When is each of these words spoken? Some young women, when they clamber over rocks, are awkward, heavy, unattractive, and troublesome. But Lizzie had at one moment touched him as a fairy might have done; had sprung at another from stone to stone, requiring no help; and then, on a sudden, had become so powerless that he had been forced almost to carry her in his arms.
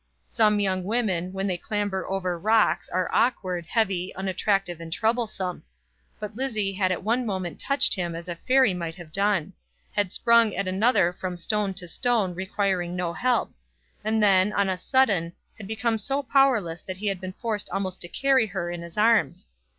Some 0.27 0.59
young 0.59 0.83
women, 0.83 1.31
when 1.31 1.45
they 1.45 1.57
clamber 1.59 2.07
over 2.07 2.39
rocks, 2.39 2.89
are 2.89 3.11
awkward, 3.13 3.67
heavy, 3.67 4.15
unattractive, 4.15 4.81
and 4.81 4.91
troublesome. 4.91 5.61
But 6.19 6.35
Lizzie 6.35 6.73
had 6.73 6.91
at 6.91 7.03
one 7.03 7.23
moment 7.23 7.59
touched 7.59 7.93
him 7.93 8.15
as 8.15 8.27
a 8.27 8.35
fairy 8.37 8.73
might 8.73 8.95
have 8.95 9.11
done; 9.11 9.53
had 9.91 10.11
sprung 10.11 10.55
at 10.55 10.67
another 10.67 11.13
from 11.13 11.37
stone 11.37 11.75
to 11.75 11.87
stone, 11.87 12.33
requiring 12.33 12.95
no 12.95 13.13
help; 13.13 13.51
and 14.03 14.23
then, 14.23 14.51
on 14.53 14.69
a 14.69 14.75
sudden, 14.79 15.33
had 15.55 15.67
become 15.67 15.99
so 15.99 16.23
powerless 16.23 16.81
that 16.81 16.97
he 16.97 17.05
had 17.05 17.21
been 17.21 17.33
forced 17.33 17.69
almost 17.69 18.01
to 18.01 18.07
carry 18.07 18.47
her 18.47 18.71
in 18.71 18.81
his 18.81 18.97
arms. 18.97 19.49